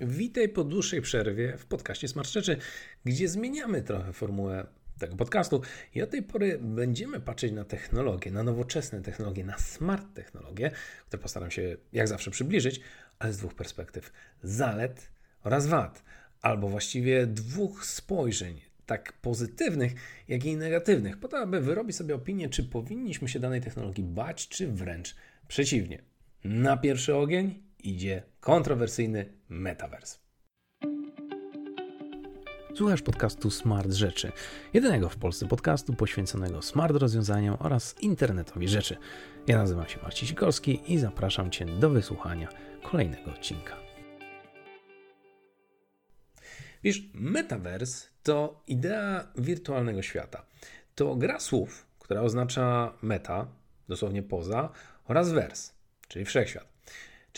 Witaj 0.00 0.48
po 0.48 0.64
dłuższej 0.64 1.02
przerwie 1.02 1.56
w 1.56 1.66
podcaście 1.66 2.08
Smart 2.08 2.28
Rzeczy, 2.28 2.56
gdzie 3.04 3.28
zmieniamy 3.28 3.82
trochę 3.82 4.12
formułę 4.12 4.66
tego 4.98 5.16
podcastu 5.16 5.62
i 5.94 6.02
od 6.02 6.10
tej 6.10 6.22
pory 6.22 6.58
będziemy 6.62 7.20
patrzeć 7.20 7.52
na 7.52 7.64
technologie, 7.64 8.30
na 8.30 8.42
nowoczesne 8.42 9.02
technologie, 9.02 9.44
na 9.44 9.58
smart 9.58 10.14
technologie, 10.14 10.70
które 11.06 11.22
postaram 11.22 11.50
się 11.50 11.76
jak 11.92 12.08
zawsze 12.08 12.30
przybliżyć, 12.30 12.80
ale 13.18 13.32
z 13.32 13.38
dwóch 13.38 13.54
perspektyw: 13.54 14.12
zalet 14.42 15.10
oraz 15.44 15.66
wad, 15.66 16.04
albo 16.42 16.68
właściwie 16.68 17.26
dwóch 17.26 17.84
spojrzeń, 17.84 18.60
tak 18.86 19.12
pozytywnych, 19.12 19.92
jak 20.28 20.44
i 20.44 20.56
negatywnych, 20.56 21.20
po 21.20 21.28
to, 21.28 21.38
aby 21.38 21.60
wyrobić 21.60 21.96
sobie 21.96 22.14
opinię, 22.14 22.48
czy 22.48 22.64
powinniśmy 22.64 23.28
się 23.28 23.40
danej 23.40 23.60
technologii 23.60 24.04
bać, 24.04 24.48
czy 24.48 24.68
wręcz 24.68 25.16
przeciwnie. 25.48 26.02
Na 26.44 26.76
pierwszy 26.76 27.14
ogień 27.14 27.67
idzie 27.84 28.22
kontrowersyjny 28.40 29.32
metavers. 29.48 30.18
Słuchasz 32.74 33.02
podcastu 33.02 33.50
Smart 33.50 33.92
Rzeczy, 33.92 34.32
jedynego 34.74 35.08
w 35.08 35.16
Polsce 35.16 35.48
podcastu 35.48 35.94
poświęconego 35.94 36.62
smart 36.62 36.96
rozwiązaniom 36.96 37.56
oraz 37.60 38.00
internetowi 38.00 38.68
rzeczy. 38.68 38.96
Ja 39.46 39.58
nazywam 39.58 39.88
się 39.88 39.98
Marcin 40.02 40.28
Sikorski 40.28 40.92
i 40.92 40.98
zapraszam 40.98 41.50
Cię 41.50 41.66
do 41.66 41.90
wysłuchania 41.90 42.48
kolejnego 42.82 43.30
odcinka. 43.30 43.76
Wiesz, 46.82 47.02
metavers 47.14 48.08
to 48.22 48.62
idea 48.66 49.28
wirtualnego 49.36 50.02
świata. 50.02 50.46
To 50.94 51.16
gra 51.16 51.40
słów, 51.40 51.86
która 51.98 52.20
oznacza 52.20 52.92
meta, 53.02 53.46
dosłownie 53.88 54.22
poza, 54.22 54.70
oraz 55.04 55.32
vers, 55.32 55.74
czyli 56.08 56.24
wszechświat. 56.24 56.77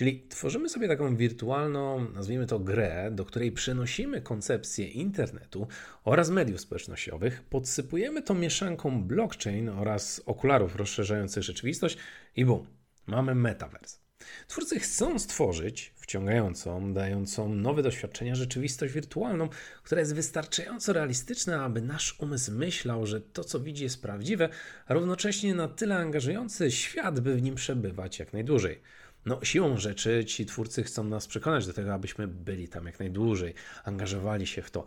Czyli 0.01 0.27
tworzymy 0.29 0.69
sobie 0.69 0.89
taką 0.89 1.17
wirtualną, 1.17 2.11
nazwijmy 2.13 2.47
to 2.47 2.59
grę, 2.59 3.11
do 3.13 3.25
której 3.25 3.53
przenosimy 3.53 4.21
koncepcję 4.21 4.89
internetu 4.89 5.69
oraz 6.05 6.31
mediów 6.31 6.61
społecznościowych, 6.61 7.43
podsypujemy 7.43 8.23
to 8.23 8.35
mieszanką 8.35 9.03
blockchain 9.03 9.69
oraz 9.69 10.23
okularów 10.27 10.77
rozszerzających 10.77 11.43
rzeczywistość 11.43 11.99
i 12.37 12.45
bum, 12.45 12.67
mamy 13.07 13.35
metaverse. 13.35 13.99
Twórcy 14.47 14.81
chcą 14.81 15.19
stworzyć 15.19 15.95
wciągającą, 15.97 16.95
dającą 16.95 17.55
nowe 17.55 17.83
doświadczenia 17.83 18.35
rzeczywistość 18.35 18.95
wirtualną, 18.95 19.49
która 19.83 20.01
jest 20.01 20.15
wystarczająco 20.15 20.93
realistyczna, 20.93 21.65
aby 21.65 21.83
nasz 21.83 22.21
umysł 22.21 22.53
myślał, 22.53 23.07
że 23.07 23.21
to, 23.21 23.45
co 23.45 23.61
widzi, 23.61 23.85
jest 23.85 24.03
prawdziwe, 24.03 24.49
a 24.87 24.95
równocześnie 24.95 25.55
na 25.55 25.69
tyle 25.69 25.97
angażujący 25.97 26.71
świat, 26.71 27.21
by 27.21 27.35
w 27.35 27.43
nim 27.43 27.55
przebywać 27.55 28.19
jak 28.19 28.33
najdłużej. 28.33 28.81
No, 29.27 29.45
siłą 29.45 29.79
rzeczy 29.79 30.25
ci 30.25 30.47
twórcy 30.47 30.83
chcą 30.83 31.05
nas 31.05 31.27
przekonać 31.27 31.67
do 31.67 31.73
tego, 31.73 31.95
abyśmy 31.95 32.29
byli 32.29 32.69
tam 32.69 32.87
jak 32.87 32.99
najdłużej, 33.01 33.55
angażowali 33.85 34.47
się 34.47 34.63
w 34.63 34.71
to, 34.71 34.85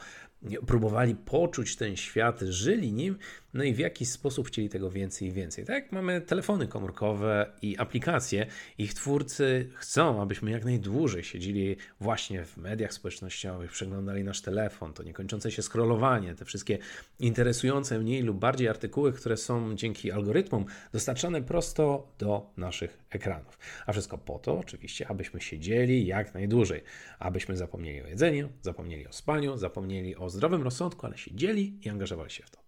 próbowali 0.68 1.16
poczuć 1.16 1.76
ten 1.76 1.96
świat, 1.96 2.40
żyli 2.40 2.94
nim, 2.94 3.18
no 3.54 3.64
i 3.64 3.74
w 3.74 3.80
jakiś 3.80 4.10
sposób 4.10 4.48
chcieli 4.48 4.70
tego 4.70 4.90
więcej 4.90 5.28
i 5.28 5.32
więcej. 5.32 5.66
Tak 5.66 5.92
mamy 5.92 6.22
telefony 6.22 6.68
komórkowe 6.68 7.52
i 7.62 7.78
aplikacje, 7.78 8.46
ich 8.78 8.94
twórcy 8.94 9.70
chcą, 9.76 10.22
abyśmy 10.22 10.52
jak 10.52 10.66
najdłużej 10.66 11.24
siedzieli 11.24 11.76
właśnie 12.00 12.46
w 12.46 12.58
mediach 12.58 12.94
społecznościowych, 12.94 13.72
przeglądali 13.72 14.24
nasz 14.24 14.42
telefon, 14.42 14.94
to 14.94 15.04
niekończące 15.04 15.52
się 15.52 15.62
scrollowanie, 15.62 16.36
te 16.36 16.46
wszystkie 16.46 16.78
interesujące 17.20 18.00
mniej 18.00 18.22
lub 18.22 18.38
bardziej 18.38 18.68
artykuły, 18.68 19.14
które 19.14 19.38
są 19.38 19.76
dzięki 19.76 20.12
algorytmom 20.12 20.66
dostarczane 20.94 21.42
prosto 21.42 22.08
do 22.20 22.52
naszych 22.58 22.98
ekranów. 23.10 23.60
A 23.86 23.92
wszystko 23.92 24.18
po 24.18 24.40
to, 24.40 24.60
oczywiście, 24.60 25.08
abyśmy 25.08 25.42
siedzieli 25.42 26.06
jak 26.06 26.34
najdłużej, 26.34 26.84
abyśmy 27.20 27.58
zapomnieli 27.58 28.02
o 28.02 28.08
jedzeniu, 28.08 28.50
zapomnieli 28.62 29.08
o 29.08 29.14
spaniu, 29.14 29.58
zapomnieli 29.58 30.16
o 30.16 30.30
zdrowym 30.30 30.64
rozsądku, 30.64 31.06
ale 31.06 31.18
siedzieli 31.18 31.80
i 31.86 31.90
angażowali 31.90 32.32
się 32.32 32.44
w 32.44 32.50
to. 32.50 32.63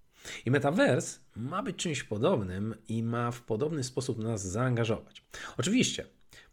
I 0.46 0.52
metavers 0.52 1.20
ma 1.36 1.64
być 1.64 1.76
czymś 1.76 2.04
podobnym 2.04 2.76
i 2.88 3.04
ma 3.04 3.32
w 3.32 3.42
podobny 3.42 3.84
sposób 3.84 4.18
nas 4.18 4.48
zaangażować. 4.48 5.24
Oczywiście, 5.58 6.06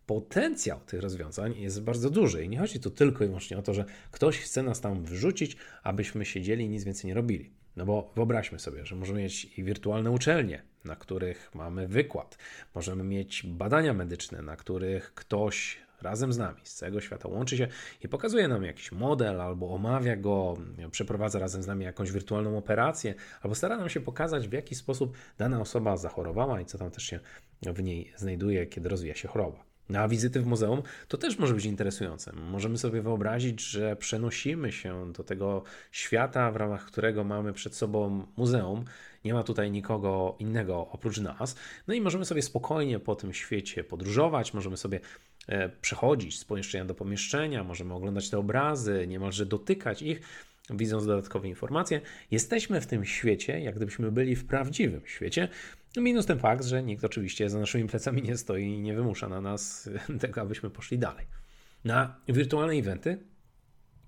potencjał 0.07 0.81
tych 0.81 1.01
rozwiązań 1.01 1.55
jest 1.57 1.83
bardzo 1.83 2.11
duży 2.11 2.45
i 2.45 2.49
nie 2.49 2.59
chodzi 2.59 2.81
tu 2.81 2.91
tylko 2.91 3.25
i 3.25 3.27
wyłącznie 3.27 3.59
o 3.59 3.63
to, 3.63 3.75
że 3.75 3.85
ktoś 4.11 4.39
chce 4.39 4.63
nas 4.63 4.81
tam 4.81 5.05
wrzucić, 5.05 5.57
abyśmy 5.83 6.25
siedzieli 6.25 6.65
i 6.65 6.69
nic 6.69 6.85
więcej 6.85 7.09
nie 7.09 7.15
robili. 7.15 7.53
No 7.77 7.87
bo 7.87 8.13
wyobraźmy 8.17 8.59
sobie, 8.59 8.87
że 8.87 8.97
możemy 8.97 9.21
mieć 9.21 9.59
i 9.59 9.65
wirtualne 9.65 10.11
uczelnie, 10.11 10.63
na 10.85 10.97
których 10.97 11.51
mamy 11.55 11.89
wykład, 11.89 12.39
możemy 12.75 13.05
mieć 13.05 13.43
badania 13.47 13.95
medyczne, 13.95 14.43
na 14.43 14.57
których 14.57 15.15
ktoś 15.15 15.79
razem 16.03 16.33
z 16.33 16.39
nami, 16.39 16.61
z 16.65 16.75
całego 16.75 17.01
świata 17.01 17.29
łączy 17.29 17.57
się 17.57 17.69
i 18.05 18.09
pokazuje 18.09 18.49
nam 18.49 18.65
jakiś 18.65 18.93
model, 18.93 19.41
albo 19.41 19.75
omawia 19.75 20.17
go, 20.17 20.57
przeprowadza 20.91 21.39
razem 21.39 21.63
z 21.63 21.67
nami 21.67 21.85
jakąś 21.85 22.13
wirtualną 22.13 22.59
operację, 22.59 23.15
albo 23.43 23.55
stara 23.55 23.77
nam 23.77 23.89
się 23.89 24.01
pokazać, 24.01 24.49
w 24.49 24.53
jaki 24.53 24.75
sposób 24.75 25.17
dana 25.39 25.61
osoba 25.61 25.97
zachorowała 25.97 26.61
i 26.61 26.67
co 26.67 26.79
tam 26.79 26.91
też 26.91 27.03
się 27.03 27.21
w 27.63 27.83
niej 27.83 28.13
znajduje, 28.17 28.67
kiedy 28.67 28.89
rozwija 28.89 29.15
się 29.15 29.29
choroba. 29.29 29.65
No 29.89 29.99
a 29.99 30.09
wizyty 30.09 30.41
w 30.41 30.47
muzeum 30.47 30.83
to 31.09 31.19
też 31.19 31.39
może 31.39 31.55
być 31.55 31.65
interesujące. 31.65 32.33
Możemy 32.33 32.79
sobie 32.79 33.03
wyobrazić, 33.03 33.61
że 33.61 33.97
przenosimy 33.97 34.73
się 34.73 35.13
do 35.13 35.25
tego 35.25 35.63
świata, 35.91 36.51
w 36.51 36.57
ramach 36.57 36.87
którego 36.87 37.25
mamy 37.25 37.53
przed 37.53 37.75
sobą 37.75 38.27
muzeum. 38.37 38.85
Nie 39.25 39.35
ma 39.35 39.43
tutaj 39.43 39.71
nikogo 39.71 40.37
innego 40.39 40.89
oprócz 40.91 41.19
nas. 41.19 41.57
No 41.87 41.95
i 41.95 42.01
możemy 42.01 42.25
sobie 42.25 42.43
spokojnie 42.43 42.99
po 42.99 43.15
tym 43.15 43.33
świecie 43.33 43.85
podróżować, 43.85 44.55
możemy 44.55 44.77
sobie 44.77 45.01
przechodzić 45.81 46.39
z 46.39 46.45
pomieszczenia 46.45 46.85
do 46.85 46.95
pomieszczenia, 46.95 47.65
możemy 47.65 47.95
oglądać 47.95 48.31
te 48.31 48.39
obrazy, 48.39 49.07
niemalże 49.09 49.47
dotykać 49.47 50.03
ich 50.03 50.21
widząc 50.71 51.07
dodatkowe 51.07 51.49
informacje, 51.49 52.01
jesteśmy 52.31 52.81
w 52.81 52.87
tym 52.87 53.05
świecie, 53.05 53.61
jak 53.61 53.77
gdybyśmy 53.77 54.13
byli 54.13 54.37
w 54.37 54.47
prawdziwym 54.47 55.03
świecie. 55.07 55.49
Minus 55.97 56.27
ten 56.27 56.39
fakt, 56.39 56.65
że 56.65 56.83
nikt 56.83 57.05
oczywiście 57.05 57.51
za 57.51 57.59
naszymi 57.59 57.89
plecami 57.89 58.23
nie 58.23 58.37
stoi 58.37 58.65
i 58.65 58.81
nie 58.81 58.95
wymusza 58.95 59.29
na 59.29 59.41
nas 59.41 59.91
tego, 60.21 60.41
abyśmy 60.41 60.71
poszli 60.71 60.99
dalej. 60.99 61.27
Na 61.85 62.17
wirtualne 62.29 62.73
eventy 62.73 63.19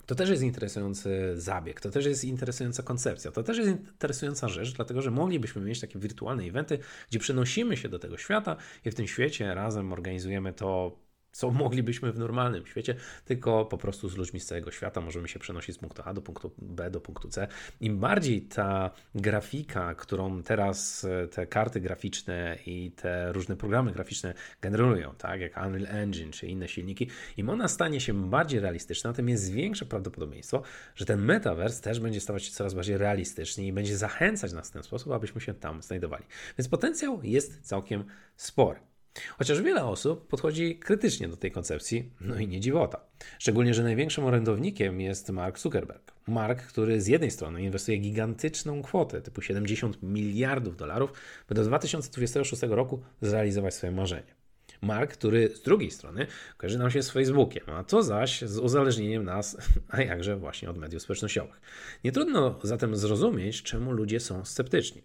to 0.06 0.15
też 0.15 0.31
jest 0.31 0.43
interesujący 0.43 1.33
zabieg, 1.37 1.81
to 1.81 1.91
też 1.91 2.06
jest 2.06 2.25
interesująca 2.25 2.83
koncepcja, 2.83 3.31
to 3.31 3.43
też 3.43 3.59
jest 3.59 3.71
interesująca 3.71 4.49
rzecz, 4.49 4.73
dlatego 4.73 5.03
że 5.03 5.11
moglibyśmy 5.11 5.62
mieć 5.62 5.81
takie 5.81 5.99
wirtualne 5.99 6.44
eventy, 6.44 6.78
gdzie 7.11 7.19
przenosimy 7.19 7.77
się 7.77 7.89
do 7.89 7.99
tego 7.99 8.17
świata 8.17 8.56
i 8.84 8.91
w 8.91 8.94
tym 8.94 9.06
świecie 9.06 9.55
razem 9.55 9.93
organizujemy 9.93 10.53
to 10.53 10.99
co 11.34 11.50
moglibyśmy 11.50 12.12
w 12.12 12.19
normalnym 12.19 12.67
świecie, 12.67 12.95
tylko 13.25 13.65
po 13.65 13.78
prostu 13.78 14.09
z 14.09 14.17
ludźmi 14.17 14.41
z 14.41 14.47
całego 14.47 14.71
świata 14.71 15.00
możemy 15.00 15.28
się 15.28 15.39
przenosić 15.39 15.75
z 15.77 15.78
punktu 15.78 16.03
A 16.05 16.15
do 16.15 16.22
punktu 16.22 16.50
B 16.59 16.91
do 16.91 17.00
punktu 17.00 17.28
C. 17.28 17.49
Im 17.81 17.99
bardziej 17.99 18.43
ta 18.43 18.91
grafika, 19.15 19.94
którą 19.94 20.43
teraz 20.43 21.05
e, 21.05 21.28
te 21.28 21.47
karty 21.47 21.81
graficzne 21.81 22.59
i 22.67 22.93
te 22.93 23.33
różne 23.33 23.56
programy 23.56 23.93
graficzne 23.93 24.34
generują, 24.61 25.15
tak 25.19 25.41
jak 25.41 25.56
Unreal 25.67 25.87
Engine 25.97 26.31
czy 26.31 26.47
inne 26.47 26.69
silniki, 26.69 27.11
im 27.37 27.50
ona 27.50 27.69
stanie 27.69 28.00
się 28.00 28.31
bardziej 28.31 28.61
realistyczna, 28.61 29.12
tym 29.12 29.28
jest 29.28 29.53
większe 29.53 29.87
prawdopodobieństwo, 29.87 30.62
że 30.94 31.05
ten 31.05 31.21
metaverse 31.23 31.83
też 31.83 32.00
będzie 32.00 32.21
stawać 32.21 32.44
się 32.44 32.50
coraz 32.50 32.75
bardziej 32.75 32.99
realistyczny 32.99 33.67
i 33.67 33.73
będzie 33.73 33.97
zachęcać 33.97 34.53
nas 34.53 34.69
w 34.69 34.73
ten 34.73 34.83
sposób, 34.83 35.12
abyśmy 35.12 35.41
się 35.41 35.55
tam 35.55 35.83
znajdowali. 35.83 36.25
Więc 36.59 36.69
potencjał 36.69 37.23
jest 37.23 37.61
całkiem 37.62 38.05
spory. 38.37 38.94
Chociaż 39.39 39.63
wiele 39.63 39.85
osób 39.85 40.29
podchodzi 40.29 40.79
krytycznie 40.79 41.29
do 41.29 41.37
tej 41.37 41.51
koncepcji, 41.51 42.11
no 42.21 42.37
i 42.37 42.49
nie 42.49 42.61
dziwota. 42.61 43.01
Szczególnie, 43.39 43.75
że 43.75 43.83
największym 43.83 44.25
orędownikiem 44.25 45.01
jest 45.01 45.31
Mark 45.31 45.59
Zuckerberg. 45.59 46.13
Mark, 46.27 46.63
który 46.63 47.01
z 47.01 47.07
jednej 47.07 47.31
strony 47.31 47.63
inwestuje 47.63 47.99
gigantyczną 47.99 48.83
kwotę, 48.83 49.21
typu 49.21 49.43
70 49.43 50.03
miliardów 50.03 50.77
dolarów, 50.77 51.13
by 51.49 51.55
do 51.55 51.65
2026 51.65 52.63
roku 52.63 53.03
zrealizować 53.21 53.75
swoje 53.75 53.93
marzenie. 53.93 54.35
Mark, 54.83 55.13
który 55.13 55.57
z 55.57 55.63
drugiej 55.63 55.91
strony 55.91 56.27
kojarzy 56.57 56.79
nam 56.79 56.91
się 56.91 57.03
z 57.03 57.11
Facebookiem, 57.11 57.65
a 57.67 57.85
to 57.85 58.03
zaś 58.03 58.43
z 58.43 58.59
uzależnieniem 58.59 59.25
nas, 59.25 59.56
a 59.88 60.03
jakże 60.03 60.37
właśnie 60.37 60.71
od 60.71 60.79
mediów 60.79 61.03
społecznościowych. 61.03 61.61
Nie 62.05 62.12
trudno 62.12 62.59
zatem 62.62 62.97
zrozumieć, 62.97 63.62
czemu 63.62 63.93
ludzie 63.93 64.21
są 64.21 64.44
sceptyczni. 64.44 65.03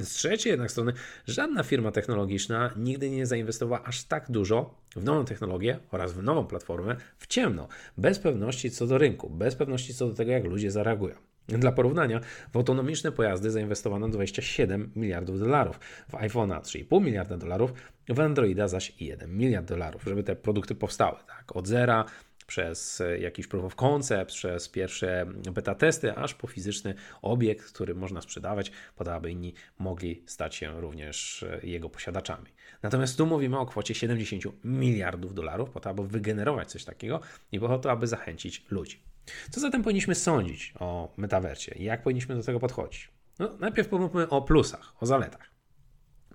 Z 0.00 0.08
trzeciej 0.08 0.50
jednak 0.50 0.70
strony, 0.70 0.92
żadna 1.26 1.62
firma 1.62 1.92
technologiczna 1.92 2.70
nigdy 2.76 3.10
nie 3.10 3.26
zainwestowała 3.26 3.84
aż 3.84 4.04
tak 4.04 4.30
dużo 4.30 4.74
w 4.96 5.04
nową 5.04 5.24
technologię 5.24 5.78
oraz 5.90 6.12
w 6.12 6.22
nową 6.22 6.46
platformę 6.46 6.96
w 7.18 7.26
ciemno, 7.26 7.68
bez 7.98 8.18
pewności 8.18 8.70
co 8.70 8.86
do 8.86 8.98
rynku, 8.98 9.30
bez 9.30 9.54
pewności 9.54 9.94
co 9.94 10.08
do 10.08 10.14
tego, 10.14 10.32
jak 10.32 10.44
ludzie 10.44 10.70
zareagują. 10.70 11.14
Dla 11.48 11.72
porównania, 11.72 12.20
w 12.52 12.56
autonomiczne 12.56 13.12
pojazdy 13.12 13.50
zainwestowano 13.50 14.08
27 14.08 14.92
miliardów 14.96 15.38
dolarów, 15.38 15.80
w 16.08 16.12
iPhone'a 16.12 16.60
3,5 16.60 17.02
miliarda 17.02 17.36
dolarów, 17.36 17.72
w 18.08 18.20
Androida 18.20 18.68
zaś 18.68 18.92
1 19.00 19.36
miliard 19.36 19.68
dolarów, 19.68 20.02
żeby 20.06 20.22
te 20.22 20.36
produkty 20.36 20.74
powstały. 20.74 21.16
Tak? 21.26 21.56
Od 21.56 21.68
zera 21.68 22.04
przez 22.46 23.02
jakiś 23.18 23.46
proof 23.46 23.64
of 23.64 23.74
concept, 23.74 24.32
przez 24.32 24.68
pierwsze 24.68 25.26
beta 25.52 25.74
testy, 25.74 26.14
aż 26.14 26.34
po 26.34 26.46
fizyczny 26.46 26.94
obiekt, 27.22 27.72
który 27.72 27.94
można 27.94 28.20
sprzedawać, 28.20 28.72
po 28.96 29.04
to, 29.04 29.14
aby 29.14 29.30
inni 29.30 29.54
mogli 29.78 30.22
stać 30.26 30.54
się 30.54 30.80
również 30.80 31.44
jego 31.62 31.90
posiadaczami. 31.90 32.46
Natomiast 32.82 33.16
tu 33.16 33.26
mówimy 33.26 33.58
o 33.58 33.66
kwocie 33.66 33.94
70 33.94 34.64
miliardów 34.64 35.34
dolarów, 35.34 35.70
po 35.70 35.80
to, 35.80 35.90
aby 35.90 36.08
wygenerować 36.08 36.70
coś 36.70 36.84
takiego 36.84 37.20
i 37.52 37.60
po 37.60 37.78
to, 37.78 37.90
aby 37.90 38.06
zachęcić 38.06 38.64
ludzi. 38.70 39.02
Co 39.50 39.60
zatem 39.60 39.82
powinniśmy 39.82 40.14
sądzić 40.14 40.74
o 40.78 41.14
metaversie 41.16 41.74
jak 41.78 42.02
powinniśmy 42.02 42.34
do 42.34 42.42
tego 42.42 42.60
podchodzić? 42.60 43.10
No, 43.38 43.56
najpierw 43.60 43.88
pomówmy 43.88 44.28
o 44.28 44.42
plusach, 44.42 44.94
o 45.00 45.06
zaletach. 45.06 45.55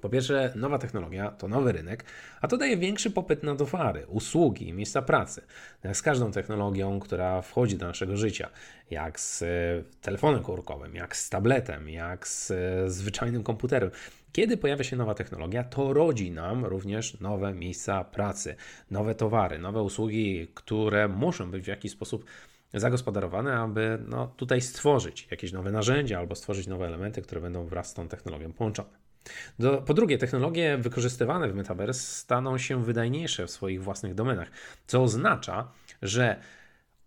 Po 0.02 0.10
pierwsze, 0.10 0.54
nowa 0.56 0.78
technologia 0.78 1.32
to 1.32 1.48
nowy 1.48 1.72
rynek, 1.72 2.06
a 2.42 2.48
to 2.48 2.58
daje 2.58 2.78
większy 2.78 3.12
popyt 3.12 3.44
na 3.44 3.56
towary, 3.56 4.06
usługi, 4.08 4.74
miejsca 4.74 5.02
pracy. 5.02 5.42
Jak 5.84 5.98
z 5.98 6.02
każdą 6.02 6.32
technologią, 6.32 7.00
która 7.00 7.42
wchodzi 7.42 7.78
do 7.78 7.88
naszego 7.88 8.18
życia, 8.18 8.50
jak 8.92 9.20
z 9.20 9.42
e, 9.42 9.48
telefonem 10.02 10.44
komórkowym, 10.44 10.96
jak 10.96 11.16
z 11.16 11.30
tabletem, 11.30 11.90
jak 11.90 12.28
z 12.28 12.52
e, 12.52 12.90
zwyczajnym 12.90 13.44
komputerem. 13.44 13.92
Kiedy 14.32 14.58
pojawia 14.58 14.84
się 14.84 14.96
nowa 14.96 15.14
technologia, 15.14 15.64
to 15.64 15.94
rodzi 15.94 16.32
nam 16.32 16.66
również 16.66 17.20
nowe 17.20 17.54
miejsca 17.54 18.04
pracy, 18.04 18.56
nowe 18.92 19.16
towary, 19.16 19.60
nowe 19.60 19.82
usługi, 19.82 20.48
które 20.54 21.08
muszą 21.08 21.52
być 21.52 21.64
w 21.64 21.68
jakiś 21.68 21.92
sposób 21.92 22.26
zagospodarowane, 22.74 23.54
aby 23.54 24.00
no, 24.08 24.28
tutaj 24.28 24.62
stworzyć 24.62 25.28
jakieś 25.32 25.52
nowe 25.52 25.72
narzędzia 25.72 26.20
albo 26.20 26.36
stworzyć 26.36 26.68
nowe 26.68 26.88
elementy, 26.88 27.22
które 27.22 27.42
będą 27.42 27.66
wraz 27.66 27.90
z 27.90 27.94
tą 27.94 28.08
technologią 28.08 28.54
połączone. 28.54 29.11
Do, 29.60 29.78
po 29.78 29.94
drugie, 29.94 30.18
technologie 30.18 30.78
wykorzystywane 30.78 31.50
w 31.50 31.56
Metaverse 31.56 32.02
staną 32.02 32.58
się 32.58 32.84
wydajniejsze 32.84 33.48
w 33.48 33.52
swoich 33.52 33.84
własnych 33.84 34.16
domenach, 34.16 34.52
co 34.88 35.04
oznacza, 35.04 35.72
że 36.02 36.42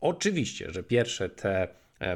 oczywiście, 0.00 0.70
że 0.70 0.82
pierwsze 0.82 1.28
te 1.28 1.68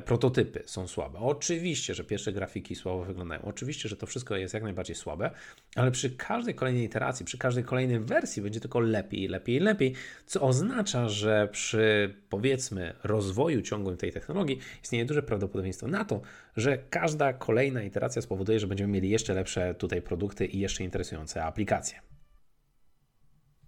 prototypy 0.04 0.62
są 0.66 0.88
słabe. 0.88 1.18
Oczywiście, 1.18 1.94
że 1.94 2.04
pierwsze 2.04 2.32
grafiki 2.32 2.74
słabo 2.74 3.04
wyglądają. 3.04 3.42
Oczywiście, 3.42 3.88
że 3.88 3.96
to 3.96 4.06
wszystko 4.06 4.36
jest 4.36 4.54
jak 4.54 4.62
najbardziej 4.62 4.96
słabe, 4.96 5.30
ale 5.76 5.90
przy 5.90 6.10
każdej 6.10 6.54
kolejnej 6.54 6.84
iteracji, 6.84 7.26
przy 7.26 7.38
każdej 7.38 7.64
kolejnej 7.64 8.00
wersji 8.00 8.42
będzie 8.42 8.60
tylko 8.60 8.80
lepiej, 8.80 9.28
lepiej, 9.28 9.60
lepiej, 9.60 9.94
co 10.26 10.40
oznacza, 10.40 11.08
że 11.08 11.48
przy 11.52 12.14
powiedzmy 12.28 12.94
rozwoju 13.04 13.62
ciągłym 13.62 13.96
tej 13.96 14.12
technologii 14.12 14.58
istnieje 14.82 15.04
duże 15.04 15.22
prawdopodobieństwo 15.22 15.88
na 15.88 16.04
to, 16.04 16.20
że 16.56 16.78
każda 16.90 17.32
kolejna 17.32 17.82
iteracja 17.82 18.22
spowoduje, 18.22 18.60
że 18.60 18.66
będziemy 18.66 18.92
mieli 18.92 19.10
jeszcze 19.10 19.34
lepsze 19.34 19.74
tutaj 19.74 20.02
produkty 20.02 20.46
i 20.46 20.58
jeszcze 20.58 20.84
interesujące 20.84 21.44
aplikacje. 21.44 22.07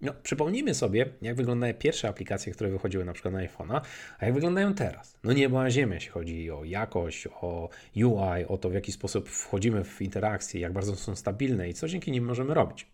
No, 0.01 0.13
przypomnijmy 0.23 0.75
sobie, 0.75 1.07
jak 1.23 1.37
wyglądają 1.37 1.75
pierwsze 1.75 2.09
aplikacje, 2.09 2.53
które 2.53 2.71
wychodziły 2.71 3.05
na 3.05 3.13
przykład 3.13 3.35
na 3.35 3.41
iPhone'a, 3.41 3.81
a 4.19 4.25
jak 4.25 4.35
wyglądają 4.35 4.75
teraz. 4.75 5.19
No 5.25 5.33
niebo 5.33 5.63
a 5.63 5.71
ziemia, 5.71 5.95
jeśli 5.95 6.11
chodzi 6.11 6.51
o 6.51 6.65
jakość, 6.65 7.29
o 7.41 7.69
UI, 7.97 8.45
o 8.49 8.59
to, 8.59 8.71
w 8.71 8.75
jaki 8.75 8.93
sposób 8.93 9.29
wchodzimy 9.29 9.85
w 9.85 10.03
interakcje, 10.03 10.61
jak 10.61 10.73
bardzo 10.73 10.97
są 10.97 11.17
stabilne 11.17 11.69
i 11.69 11.75
co 11.75 11.89
dzięki 11.89 12.11
nim 12.13 12.25
możemy 12.25 12.55
robić. 12.55 12.87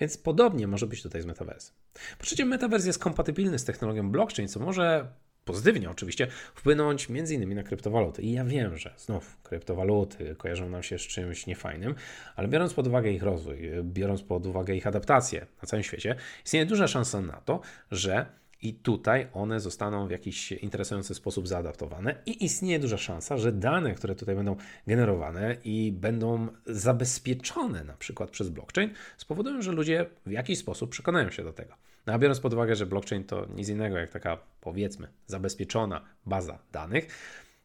Więc 0.00 0.18
podobnie 0.18 0.66
może 0.66 0.86
być 0.86 1.02
tutaj 1.02 1.22
z 1.22 1.26
Metaverse. 1.26 1.72
Po 2.18 2.24
trzecie, 2.24 2.44
Metaverse 2.44 2.86
jest 2.86 2.98
kompatybilny 2.98 3.58
z 3.58 3.64
technologią 3.64 4.10
blockchain, 4.10 4.48
co 4.48 4.60
może 4.60 5.12
pozytywnie 5.46 5.90
oczywiście, 5.90 6.26
wpłynąć 6.54 7.08
między 7.08 7.34
innymi 7.34 7.54
na 7.54 7.62
kryptowaluty. 7.62 8.22
I 8.22 8.32
ja 8.32 8.44
wiem, 8.44 8.78
że 8.78 8.94
znów 8.96 9.36
kryptowaluty 9.42 10.34
kojarzą 10.38 10.68
nam 10.68 10.82
się 10.82 10.98
z 10.98 11.02
czymś 11.02 11.46
niefajnym, 11.46 11.94
ale 12.36 12.48
biorąc 12.48 12.74
pod 12.74 12.86
uwagę 12.86 13.10
ich 13.10 13.22
rozwój, 13.22 13.70
biorąc 13.82 14.22
pod 14.22 14.46
uwagę 14.46 14.74
ich 14.74 14.86
adaptację 14.86 15.46
na 15.62 15.68
całym 15.68 15.84
świecie, 15.84 16.16
istnieje 16.44 16.66
duża 16.66 16.88
szansa 16.88 17.20
na 17.20 17.40
to, 17.40 17.60
że 17.90 18.26
i 18.62 18.74
tutaj 18.74 19.26
one 19.32 19.60
zostaną 19.60 20.08
w 20.08 20.10
jakiś 20.10 20.52
interesujący 20.52 21.14
sposób 21.14 21.48
zaadaptowane, 21.48 22.14
i 22.26 22.44
istnieje 22.44 22.78
duża 22.78 22.98
szansa, 22.98 23.38
że 23.38 23.52
dane, 23.52 23.94
które 23.94 24.14
tutaj 24.14 24.34
będą 24.34 24.56
generowane 24.86 25.56
i 25.64 25.92
będą 25.92 26.48
zabezpieczone 26.66 27.84
na 27.84 27.96
przykład 27.96 28.30
przez 28.30 28.48
blockchain, 28.48 28.90
spowodują, 29.16 29.62
że 29.62 29.72
ludzie 29.72 30.06
w 30.26 30.30
jakiś 30.30 30.58
sposób 30.58 30.90
przekonają 30.90 31.30
się 31.30 31.44
do 31.44 31.52
tego. 31.52 31.74
No 32.06 32.12
a 32.12 32.18
biorąc 32.18 32.40
pod 32.40 32.52
uwagę, 32.52 32.76
że 32.76 32.86
blockchain 32.86 33.24
to 33.24 33.46
nic 33.46 33.68
innego 33.68 33.98
jak 33.98 34.10
taka, 34.10 34.38
powiedzmy, 34.60 35.08
zabezpieczona 35.26 36.04
baza 36.26 36.58
danych, 36.72 37.08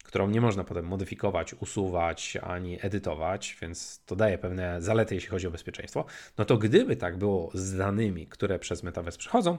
którą 0.04 0.28
nie 0.30 0.40
można 0.40 0.64
potem 0.64 0.86
modyfikować, 0.86 1.54
usuwać 1.54 2.36
ani 2.42 2.78
edytować, 2.86 3.56
więc 3.62 4.04
to 4.06 4.16
daje 4.16 4.38
pewne 4.38 4.82
zalety, 4.82 5.14
jeśli 5.14 5.30
chodzi 5.30 5.46
o 5.46 5.50
bezpieczeństwo. 5.50 6.04
No 6.38 6.44
to 6.44 6.58
gdyby 6.58 6.96
tak 6.96 7.18
było 7.18 7.50
z 7.54 7.76
danymi, 7.76 8.26
które 8.26 8.58
przez 8.58 8.82
Metaverse 8.82 9.18
przechodzą, 9.18 9.58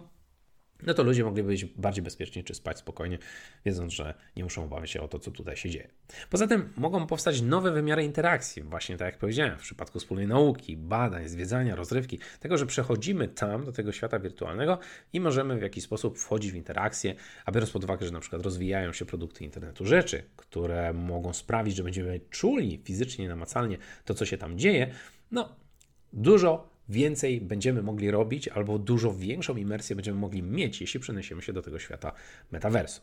no 0.85 0.93
to 0.93 1.03
ludzie 1.03 1.23
mogli 1.23 1.43
być 1.43 1.65
bardziej 1.65 2.03
bezpieczni 2.03 2.43
czy 2.43 2.55
spać 2.55 2.79
spokojnie, 2.79 3.17
wiedząc, 3.65 3.93
że 3.93 4.13
nie 4.35 4.43
muszą 4.43 4.63
obawiać 4.63 4.91
się 4.91 5.01
o 5.01 5.07
to, 5.07 5.19
co 5.19 5.31
tutaj 5.31 5.57
się 5.57 5.69
dzieje. 5.69 5.87
Poza 6.29 6.47
tym 6.47 6.73
mogą 6.77 7.07
powstać 7.07 7.41
nowe 7.41 7.71
wymiary 7.71 8.03
interakcji, 8.03 8.63
właśnie 8.63 8.97
tak 8.97 9.05
jak 9.05 9.17
powiedziałem, 9.17 9.57
w 9.57 9.61
przypadku 9.61 9.99
wspólnej 9.99 10.27
nauki, 10.27 10.77
badań, 10.77 11.27
zwiedzania, 11.27 11.75
rozrywki, 11.75 12.19
tego, 12.39 12.57
że 12.57 12.65
przechodzimy 12.65 13.27
tam 13.27 13.65
do 13.65 13.71
tego 13.71 13.91
świata 13.91 14.19
wirtualnego 14.19 14.79
i 15.13 15.19
możemy 15.19 15.57
w 15.57 15.61
jakiś 15.61 15.83
sposób 15.83 16.19
wchodzić 16.19 16.51
w 16.51 16.55
interakcje, 16.55 17.15
a 17.45 17.51
biorąc 17.51 17.71
pod 17.71 17.83
uwagę, 17.83 18.05
że 18.05 18.11
na 18.11 18.19
przykład 18.19 18.41
rozwijają 18.41 18.93
się 18.93 19.05
produkty 19.05 19.43
internetu 19.43 19.85
rzeczy, 19.85 20.23
które 20.35 20.93
mogą 20.93 21.33
sprawić, 21.33 21.75
że 21.75 21.83
będziemy 21.83 22.19
czuli 22.29 22.81
fizycznie, 22.83 23.29
namacalnie 23.29 23.77
to, 24.05 24.13
co 24.13 24.25
się 24.25 24.37
tam 24.37 24.57
dzieje, 24.57 24.93
no 25.31 25.55
dużo 26.13 26.72
więcej 26.89 27.41
będziemy 27.41 27.81
mogli 27.81 28.11
robić, 28.11 28.47
albo 28.47 28.79
dużo 28.79 29.13
większą 29.13 29.55
imersję 29.55 29.95
będziemy 29.95 30.19
mogli 30.19 30.43
mieć, 30.43 30.81
jeśli 30.81 30.99
przeniesiemy 30.99 31.41
się 31.41 31.53
do 31.53 31.61
tego 31.61 31.79
świata 31.79 32.11
metaversu. 32.51 33.01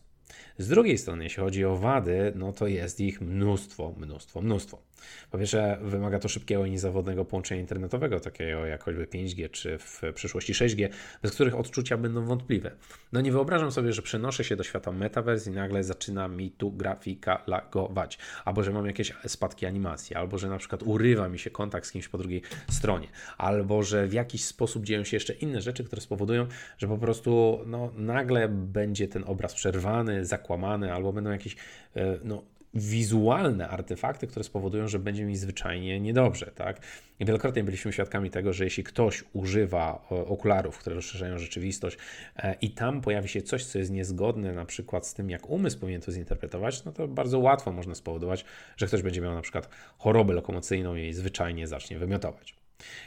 Z 0.58 0.68
drugiej 0.68 0.98
strony, 0.98 1.24
jeśli 1.24 1.42
chodzi 1.42 1.64
o 1.64 1.76
wady, 1.76 2.32
no 2.34 2.52
to 2.52 2.66
jest 2.66 3.00
ich 3.00 3.20
mnóstwo, 3.20 3.94
mnóstwo, 3.98 4.40
mnóstwo. 4.40 4.82
Po 5.30 5.38
pierwsze, 5.38 5.78
wymaga 5.82 6.18
to 6.18 6.28
szybkiego 6.28 6.66
i 6.66 6.70
niezawodnego 6.70 7.24
połączenia 7.24 7.60
internetowego, 7.60 8.20
takiego 8.20 8.66
jak 8.66 8.84
choćby 8.84 9.06
5G 9.06 9.50
czy 9.50 9.78
w 9.78 10.00
przyszłości 10.14 10.52
6G, 10.52 10.88
bez 11.22 11.32
których 11.32 11.54
odczucia 11.54 11.96
będą 11.96 12.24
wątpliwe. 12.24 12.70
No 13.12 13.20
nie 13.20 13.32
wyobrażam 13.32 13.72
sobie, 13.72 13.92
że 13.92 14.02
przenoszę 14.02 14.44
się 14.44 14.56
do 14.56 14.62
świata 14.62 14.92
metaverse 14.92 15.50
i 15.50 15.54
nagle 15.54 15.84
zaczyna 15.84 16.28
mi 16.28 16.50
tu 16.50 16.72
grafika 16.72 17.42
lagować, 17.46 18.18
albo 18.44 18.62
że 18.62 18.72
mam 18.72 18.86
jakieś 18.86 19.12
spadki 19.26 19.66
animacji, 19.66 20.16
albo 20.16 20.38
że 20.38 20.48
na 20.48 20.58
przykład 20.58 20.82
urywa 20.82 21.28
mi 21.28 21.38
się 21.38 21.50
kontakt 21.50 21.86
z 21.86 21.92
kimś 21.92 22.08
po 22.08 22.18
drugiej 22.18 22.42
stronie, 22.70 23.08
albo 23.38 23.82
że 23.82 24.06
w 24.06 24.12
jakiś 24.12 24.44
sposób 24.44 24.84
dzieją 24.84 25.04
się 25.04 25.16
jeszcze 25.16 25.32
inne 25.32 25.60
rzeczy, 25.60 25.84
które 25.84 26.02
spowodują, 26.02 26.46
że 26.78 26.88
po 26.88 26.98
prostu 26.98 27.60
no, 27.66 27.92
nagle 27.96 28.48
będzie 28.48 29.08
ten 29.08 29.24
obraz 29.26 29.54
przerwany, 29.54 30.19
zakłamany, 30.24 30.92
albo 30.92 31.12
będą 31.12 31.30
jakieś 31.30 31.56
e, 31.96 32.18
no, 32.24 32.42
wizualne 32.74 33.68
artefakty, 33.68 34.26
które 34.26 34.44
spowodują, 34.44 34.88
że 34.88 34.98
będzie 34.98 35.24
mi 35.24 35.36
zwyczajnie 35.36 36.00
niedobrze, 36.00 36.46
tak? 36.54 36.80
Wielokrotnie 37.20 37.64
byliśmy 37.64 37.92
świadkami 37.92 38.30
tego, 38.30 38.52
że 38.52 38.64
jeśli 38.64 38.84
ktoś 38.84 39.24
używa 39.32 40.06
e, 40.12 40.14
okularów, 40.14 40.78
które 40.78 40.96
rozszerzają 40.96 41.38
rzeczywistość 41.38 41.98
e, 42.36 42.54
i 42.60 42.70
tam 42.70 43.00
pojawi 43.00 43.28
się 43.28 43.42
coś, 43.42 43.64
co 43.64 43.78
jest 43.78 43.90
niezgodne 43.90 44.52
na 44.52 44.64
przykład 44.64 45.06
z 45.06 45.14
tym, 45.14 45.30
jak 45.30 45.50
umysł 45.50 45.78
powinien 45.78 46.00
to 46.00 46.12
zinterpretować, 46.12 46.84
no 46.84 46.92
to 46.92 47.08
bardzo 47.08 47.38
łatwo 47.38 47.72
można 47.72 47.94
spowodować, 47.94 48.44
że 48.76 48.86
ktoś 48.86 49.02
będzie 49.02 49.20
miał 49.20 49.34
na 49.34 49.42
przykład 49.42 49.68
chorobę 49.98 50.34
lokomocyjną 50.34 50.96
i 50.96 51.12
zwyczajnie 51.12 51.66
zacznie 51.66 51.98
wymiotować. 51.98 52.59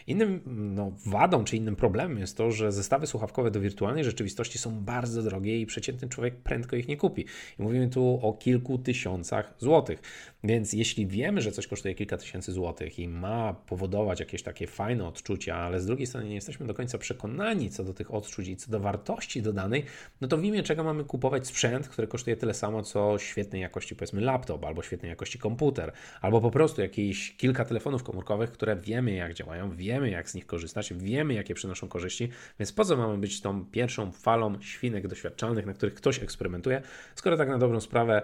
Innym 0.07 0.41
no, 0.75 0.91
wadą 1.05 1.43
czy 1.43 1.57
innym 1.57 1.75
problemem 1.75 2.19
jest 2.19 2.37
to, 2.37 2.51
że 2.51 2.71
zestawy 2.71 3.07
słuchawkowe 3.07 3.51
do 3.51 3.59
wirtualnej 3.59 4.03
rzeczywistości 4.03 4.57
są 4.57 4.79
bardzo 4.79 5.23
drogie 5.23 5.61
i 5.61 5.65
przeciętny 5.65 6.09
człowiek 6.09 6.35
prędko 6.35 6.75
ich 6.75 6.87
nie 6.87 6.97
kupi. 6.97 7.25
I 7.59 7.61
mówimy 7.61 7.89
tu 7.89 8.19
o 8.21 8.33
kilku 8.33 8.77
tysiącach 8.77 9.53
złotych. 9.59 10.01
Więc 10.43 10.73
jeśli 10.73 11.07
wiemy, 11.07 11.41
że 11.41 11.51
coś 11.51 11.67
kosztuje 11.67 11.95
kilka 11.95 12.17
tysięcy 12.17 12.51
złotych 12.51 12.99
i 12.99 13.07
ma 13.07 13.53
powodować 13.53 14.19
jakieś 14.19 14.43
takie 14.43 14.67
fajne 14.67 15.07
odczucia, 15.07 15.55
ale 15.55 15.79
z 15.79 15.85
drugiej 15.85 16.07
strony 16.07 16.27
nie 16.27 16.35
jesteśmy 16.35 16.67
do 16.67 16.73
końca 16.73 16.97
przekonani 16.97 17.69
co 17.69 17.83
do 17.83 17.93
tych 17.93 18.13
odczuć 18.13 18.47
i 18.47 18.57
co 18.57 18.71
do 18.71 18.79
wartości 18.79 19.41
dodanej, 19.41 19.83
no 20.21 20.27
to 20.27 20.37
w 20.37 20.43
imię 20.43 20.63
czego 20.63 20.83
mamy 20.83 21.03
kupować 21.03 21.47
sprzęt, 21.47 21.87
który 21.87 22.07
kosztuje 22.07 22.35
tyle 22.35 22.53
samo, 22.53 22.83
co 22.83 23.17
świetnej 23.19 23.61
jakości 23.61 23.95
powiedzmy 23.95 24.21
laptop, 24.21 24.65
albo 24.65 24.83
świetnej 24.83 25.09
jakości 25.09 25.39
komputer, 25.39 25.91
albo 26.21 26.41
po 26.41 26.51
prostu 26.51 26.81
jakieś 26.81 27.37
kilka 27.37 27.65
telefonów 27.65 28.03
komórkowych, 28.03 28.51
które 28.51 28.75
wiemy 28.75 29.11
jak 29.11 29.33
działają, 29.33 29.62
wiemy 29.72 30.10
jak 30.10 30.29
z 30.29 30.36
nich 30.36 30.46
korzystać, 30.46 30.93
wiemy 30.93 31.34
jakie 31.34 31.53
przynoszą 31.53 31.88
korzyści, 31.88 32.29
więc 32.60 32.72
po 32.72 32.86
co 32.86 32.98
mamy 32.98 33.17
być 33.17 33.41
tą 33.41 33.65
pierwszą 33.65 34.12
falą 34.12 34.62
świnek 34.62 35.08
doświadczalnych, 35.08 35.65
na 35.65 35.74
których 35.74 35.93
ktoś 35.93 36.24
eksperymentuje, 36.24 36.82
skoro 37.15 37.38
tak 37.38 37.50
na 37.50 37.58
dobrą 37.58 37.79
sprawę 37.79 38.22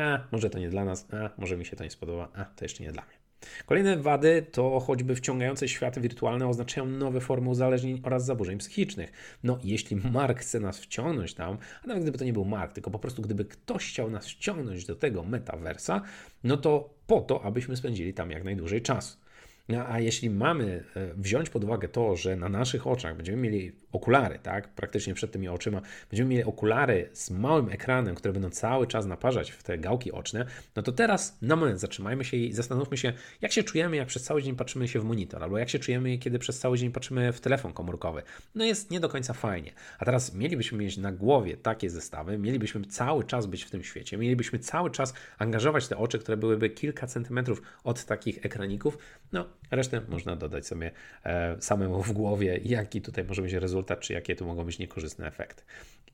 a, 0.00 0.18
może 0.32 0.50
to 0.50 0.58
nie 0.58 0.68
dla 0.68 0.84
nas, 0.84 1.06
a, 1.12 1.30
może 1.38 1.56
mi 1.56 1.64
się 1.64 1.76
to 1.76 1.84
nie 1.84 1.90
spodoba, 1.90 2.28
a, 2.34 2.44
to 2.44 2.64
jeszcze 2.64 2.84
nie 2.84 2.92
dla 2.92 3.02
mnie. 3.02 3.22
Kolejne 3.66 3.96
wady 3.96 4.46
to 4.52 4.80
choćby 4.80 5.16
wciągające 5.16 5.68
światy 5.68 6.00
wirtualne 6.00 6.48
oznaczają 6.48 6.86
nowe 6.86 7.20
formy 7.20 7.48
uzależnień 7.48 8.00
oraz 8.04 8.24
zaburzeń 8.24 8.58
psychicznych. 8.58 9.12
No, 9.42 9.58
jeśli 9.64 9.96
Mark 9.96 10.40
chce 10.40 10.60
nas 10.60 10.78
wciągnąć 10.78 11.34
tam, 11.34 11.58
a 11.84 11.86
nawet 11.86 12.02
gdyby 12.02 12.18
to 12.18 12.24
nie 12.24 12.32
był 12.32 12.44
Mark, 12.44 12.72
tylko 12.72 12.90
po 12.90 12.98
prostu 12.98 13.22
gdyby 13.22 13.44
ktoś 13.44 13.88
chciał 13.88 14.10
nas 14.10 14.26
wciągnąć 14.26 14.84
do 14.84 14.96
tego 14.96 15.22
metaversa, 15.22 16.02
no 16.44 16.56
to 16.56 16.94
po 17.06 17.20
to, 17.20 17.44
abyśmy 17.44 17.76
spędzili 17.76 18.14
tam 18.14 18.30
jak 18.30 18.44
najdłużej 18.44 18.82
czasu. 18.82 19.21
No 19.68 19.86
a 19.88 20.00
jeśli 20.00 20.30
mamy 20.30 20.84
e, 20.96 21.14
wziąć 21.14 21.50
pod 21.50 21.64
uwagę 21.64 21.88
to, 21.88 22.16
że 22.16 22.36
na 22.36 22.48
naszych 22.48 22.86
oczach 22.86 23.16
będziemy 23.16 23.38
mieli 23.42 23.72
okulary, 23.92 24.38
tak, 24.42 24.68
praktycznie 24.68 25.14
przed 25.14 25.32
tymi 25.32 25.48
oczyma, 25.48 25.80
będziemy 26.10 26.30
mieli 26.30 26.44
okulary 26.44 27.08
z 27.12 27.30
małym 27.30 27.68
ekranem, 27.68 28.14
które 28.14 28.32
będą 28.32 28.50
cały 28.50 28.86
czas 28.86 29.06
naparzać 29.06 29.50
w 29.50 29.62
te 29.62 29.78
gałki 29.78 30.12
oczne, 30.12 30.46
no 30.76 30.82
to 30.82 30.92
teraz 30.92 31.38
na 31.42 31.56
moment 31.56 31.80
zatrzymajmy 31.80 32.24
się 32.24 32.36
i 32.36 32.52
zastanówmy 32.52 32.96
się, 32.96 33.12
jak 33.40 33.52
się 33.52 33.62
czujemy, 33.62 33.96
jak 33.96 34.08
przez 34.08 34.22
cały 34.22 34.42
dzień 34.42 34.56
patrzymy 34.56 34.88
się 34.88 35.00
w 35.00 35.04
monitor, 35.04 35.42
albo 35.42 35.58
jak 35.58 35.68
się 35.68 35.78
czujemy, 35.78 36.18
kiedy 36.18 36.38
przez 36.38 36.58
cały 36.58 36.78
dzień 36.78 36.92
patrzymy 36.92 37.32
w 37.32 37.40
telefon 37.40 37.72
komórkowy. 37.72 38.22
No 38.54 38.64
jest 38.64 38.90
nie 38.90 39.00
do 39.00 39.08
końca 39.08 39.32
fajnie. 39.32 39.72
A 39.98 40.04
teraz 40.04 40.34
mielibyśmy 40.34 40.78
mieć 40.78 40.96
na 40.96 41.12
głowie 41.12 41.56
takie 41.56 41.90
zestawy, 41.90 42.38
mielibyśmy 42.38 42.84
cały 42.84 43.24
czas 43.24 43.46
być 43.46 43.64
w 43.64 43.70
tym 43.70 43.82
świecie, 43.82 44.18
mielibyśmy 44.18 44.58
cały 44.58 44.90
czas 44.90 45.14
angażować 45.38 45.88
te 45.88 45.96
oczy, 45.96 46.18
które 46.18 46.36
byłyby 46.36 46.70
kilka 46.70 47.06
centymetrów 47.06 47.62
od 47.84 48.04
takich 48.04 48.46
ekraników, 48.46 48.98
no 49.32 49.51
resztę 49.70 50.00
można 50.08 50.36
dodać 50.36 50.66
sobie 50.66 50.90
e, 51.24 51.56
samemu 51.60 52.02
w 52.02 52.12
głowie, 52.12 52.60
jaki 52.64 53.02
tutaj 53.02 53.24
może 53.24 53.42
być 53.42 53.52
rezultat, 53.52 54.00
czy 54.00 54.12
jakie 54.12 54.36
tu 54.36 54.46
mogą 54.46 54.64
być 54.64 54.78
niekorzystne 54.78 55.26
efekty. 55.26 55.62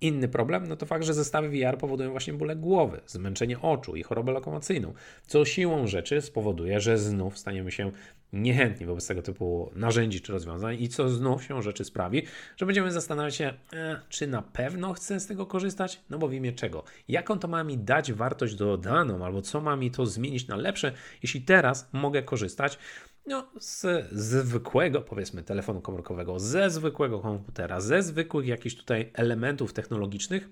Inny 0.01 0.29
problem, 0.29 0.69
no 0.69 0.77
to 0.77 0.87
fakt, 0.87 1.05
że 1.05 1.15
zestawy 1.15 1.49
VR 1.49 1.79
powodują 1.79 2.11
właśnie 2.11 2.33
bóle 2.33 2.57
głowy, 2.57 3.01
zmęczenie 3.07 3.61
oczu 3.61 3.97
i 3.97 4.03
chorobę 4.03 4.33
lokomocyjną, 4.33 4.95
co 5.27 5.45
siłą 5.45 5.87
rzeczy 5.87 6.21
spowoduje, 6.21 6.81
że 6.81 6.99
znów 6.99 7.39
staniemy 7.39 7.73
się 7.73 7.93
niechętni 8.33 8.87
wobec 8.87 9.07
tego 9.07 9.23
typu 9.23 9.71
narzędzi 9.75 10.21
czy 10.21 10.33
rozwiązań 10.33 10.83
i 10.83 10.89
co 10.89 11.09
znów 11.09 11.45
się 11.45 11.63
rzeczy 11.63 11.85
sprawi, 11.85 12.23
że 12.57 12.67
będziemy 12.67 12.93
zastanawiać 12.93 13.37
się, 13.37 13.55
e, 13.73 14.01
czy 14.09 14.27
na 14.27 14.43
pewno 14.43 14.93
chcę 14.93 15.21
z 15.21 15.27
tego 15.27 15.47
korzystać, 15.47 16.01
no 16.11 16.19
bo 16.19 16.29
w 16.29 16.33
imię 16.33 16.53
czego? 16.53 16.85
Jaką 17.09 17.39
to 17.39 17.49
ma 17.49 17.65
mi 17.65 17.79
dać 17.79 18.13
wartość 18.13 18.55
dodaną, 18.55 19.25
albo 19.25 19.43
co 19.43 19.61
ma 19.61 19.77
mi 19.77 19.91
to 19.91 20.07
zmienić 20.07 20.49
na 20.49 20.57
lepsze, 20.57 20.93
jeśli 21.23 21.41
teraz 21.43 21.89
mogę 21.93 22.23
korzystać 22.23 22.79
no, 23.29 23.47
z 23.61 24.09
zwykłego, 24.13 25.01
powiedzmy, 25.01 25.43
telefonu 25.43 25.81
komórkowego, 25.81 26.39
ze 26.41 26.71
zwykłego 26.71 27.21
komputera, 27.21 27.81
ze 27.81 28.03
zwykłych 28.03 28.47
jakichś 28.47 28.77
tutaj 28.77 29.11
elementów 29.15 29.73
technologicznych. 29.73 30.49